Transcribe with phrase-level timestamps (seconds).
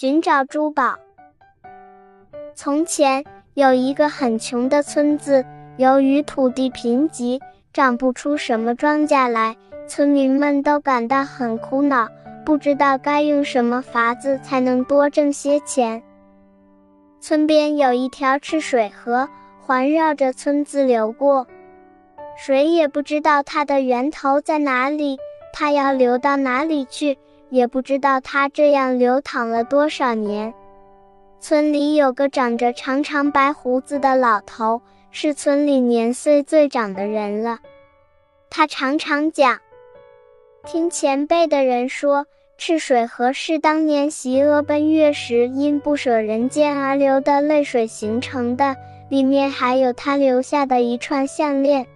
[0.00, 0.94] 寻找珠宝。
[2.54, 5.44] 从前有一个很穷的村子，
[5.76, 7.40] 由于土地贫瘠，
[7.72, 9.56] 长不出什么庄稼来，
[9.88, 12.06] 村民们都感到很苦恼，
[12.44, 16.00] 不知道该用什么法子才能多挣些钱。
[17.18, 19.28] 村边有一条赤水河，
[19.60, 21.44] 环绕着村子流过，
[22.36, 25.18] 谁也不知道它的源头在哪里，
[25.52, 27.18] 它要流到哪里去。
[27.50, 30.52] 也不知道它这样流淌了多少年。
[31.40, 37.60] 村里有个长着长长白胡子的老头，是村里年岁最长的人了。
[38.50, 39.60] 他常常讲，
[40.64, 42.26] 听前辈的人说，
[42.56, 48.74] 赤水河是当年习阿奔月时因不舍人间而流的泪水形成的，
[49.08, 51.86] 里面还有他留下的一串项链。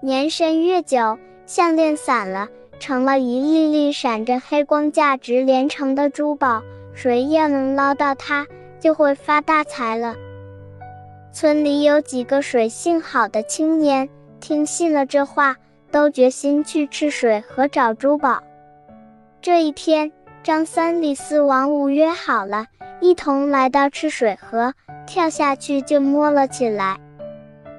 [0.00, 2.48] 年深月久，项链散了。
[2.80, 6.62] 成了一粒粒闪着黑光、价值连城的珠宝，
[6.94, 8.46] 谁要能捞到它，
[8.80, 10.16] 就会发大财了。
[11.30, 14.08] 村里有几个水性好的青年，
[14.40, 15.56] 听信了这话，
[15.92, 18.42] 都决心去赤水河找珠宝。
[19.42, 20.10] 这一天，
[20.42, 22.66] 张三、李四、王五约好了，
[23.00, 24.72] 一同来到赤水河，
[25.06, 26.98] 跳下去就摸了起来。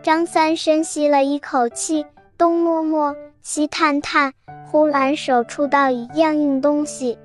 [0.04, 2.06] 张三深吸了一口气，
[2.38, 4.34] 东摸摸，西探探。
[4.72, 7.20] 忽然手触到一样硬东西，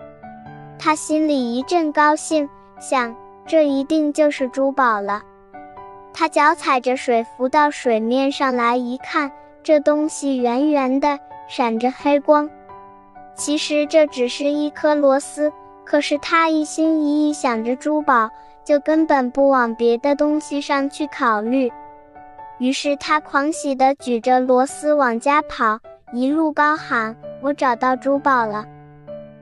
[0.80, 2.48] 他心里一阵高兴，
[2.80, 3.14] 想
[3.46, 5.22] 这一定就是珠宝了。
[6.12, 9.30] 他脚踩着水浮到水面上来，一看，
[9.62, 12.50] 这东西圆圆的，闪着黑光。
[13.36, 15.52] 其实这只是一颗螺丝，
[15.84, 18.28] 可是他一心一意想着珠宝，
[18.64, 21.70] 就根本不往别的东西上去考虑。
[22.58, 25.78] 于是他狂喜地举着螺丝往家跑，
[26.12, 27.16] 一路高喊。
[27.42, 28.64] 我找到珠宝了！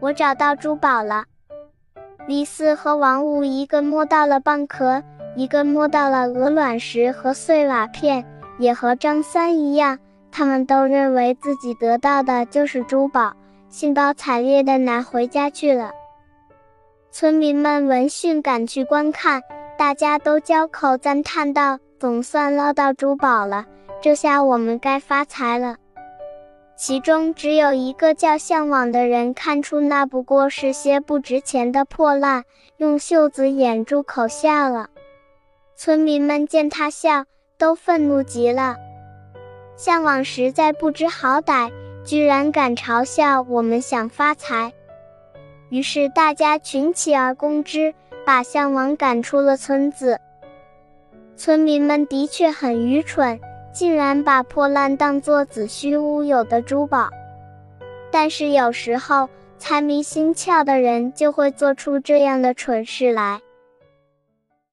[0.01, 1.25] 我找到珠宝了！
[2.27, 5.03] 李四和王五一个摸到了蚌壳，
[5.37, 8.25] 一个摸到了鹅卵石和碎瓦片，
[8.59, 9.99] 也和张三一样，
[10.33, 13.33] 他们都认为自己得到的就是珠宝，
[13.69, 15.93] 兴高采烈地拿回家去了。
[17.11, 19.41] 村民们闻讯赶去观看，
[19.79, 23.65] 大家都交口赞叹道：“总算捞到珠宝了，
[24.03, 25.77] 这下我们该发财了。”
[26.77, 32.45] 其中只有一个叫向往的人看出那不过是些不值钱的破烂，
[32.79, 34.89] 用袖子掩住口笑了。
[35.77, 37.25] 村民们见他笑，
[37.59, 38.77] 都愤怒极了。
[39.77, 41.73] 向往实在不知好歹，
[42.05, 44.73] 居然敢嘲笑我们想发财。
[45.71, 47.95] 于是大家群起而攻之，
[48.27, 50.21] 把向往赶出了村子。
[51.37, 53.41] 村民们的确很愚蠢。
[53.75, 57.11] 竟然把破烂当作子虚乌有的珠宝，
[58.13, 63.41] 但是有时候财迷心窍的人就会做出这样的蠢事来。